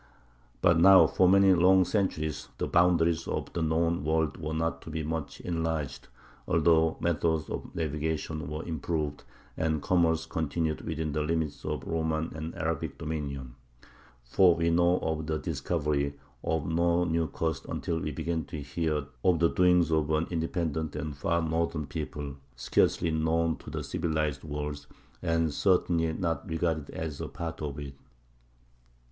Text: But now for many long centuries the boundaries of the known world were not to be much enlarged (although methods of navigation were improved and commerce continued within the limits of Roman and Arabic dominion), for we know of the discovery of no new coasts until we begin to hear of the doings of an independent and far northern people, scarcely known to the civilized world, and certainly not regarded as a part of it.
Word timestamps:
But 0.63 0.79
now 0.79 1.05
for 1.05 1.29
many 1.29 1.53
long 1.53 1.85
centuries 1.85 2.49
the 2.57 2.65
boundaries 2.65 3.27
of 3.27 3.53
the 3.53 3.61
known 3.61 4.03
world 4.03 4.35
were 4.37 4.55
not 4.55 4.81
to 4.81 4.89
be 4.89 5.03
much 5.03 5.39
enlarged 5.41 6.07
(although 6.47 6.97
methods 6.99 7.47
of 7.51 7.75
navigation 7.75 8.49
were 8.49 8.65
improved 8.65 9.23
and 9.55 9.79
commerce 9.79 10.25
continued 10.25 10.81
within 10.81 11.11
the 11.11 11.21
limits 11.21 11.63
of 11.63 11.83
Roman 11.85 12.31
and 12.35 12.55
Arabic 12.55 12.97
dominion), 12.97 13.53
for 14.23 14.55
we 14.55 14.71
know 14.71 14.97
of 15.01 15.27
the 15.27 15.37
discovery 15.37 16.17
of 16.43 16.65
no 16.65 17.03
new 17.03 17.27
coasts 17.27 17.67
until 17.69 17.99
we 17.99 18.09
begin 18.11 18.43
to 18.45 18.57
hear 18.59 19.05
of 19.23 19.37
the 19.37 19.49
doings 19.51 19.91
of 19.91 20.09
an 20.09 20.25
independent 20.31 20.95
and 20.95 21.15
far 21.15 21.43
northern 21.43 21.85
people, 21.85 22.37
scarcely 22.55 23.11
known 23.11 23.55
to 23.57 23.69
the 23.69 23.83
civilized 23.83 24.43
world, 24.43 24.83
and 25.21 25.53
certainly 25.53 26.11
not 26.11 26.49
regarded 26.49 26.89
as 26.89 27.21
a 27.21 27.27
part 27.27 27.61
of 27.61 27.77
it. 27.77 27.93